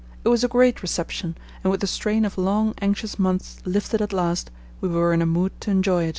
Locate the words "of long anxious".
2.25-3.19